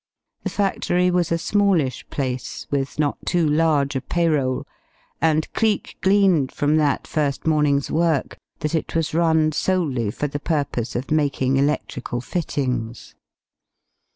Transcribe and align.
The 0.41 0.49
factory 0.49 1.11
was 1.11 1.31
a 1.31 1.37
smallish 1.37 2.09
place, 2.09 2.65
with 2.71 2.97
not 2.97 3.23
too 3.23 3.47
large 3.47 3.95
a 3.95 4.01
payroll, 4.01 4.65
and 5.21 5.47
Cleek 5.53 5.95
gleaned 6.01 6.51
from 6.51 6.77
that 6.77 7.05
first 7.05 7.45
morning's 7.45 7.91
work 7.91 8.39
that 8.61 8.73
it 8.73 8.95
was 8.95 9.13
run 9.13 9.51
solely 9.51 10.09
for 10.09 10.25
the 10.25 10.39
purpose 10.39 10.95
of 10.95 11.11
making 11.11 11.57
electrical 11.57 12.19
fittings. 12.19 13.13